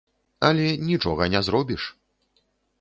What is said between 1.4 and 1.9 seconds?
зробіш!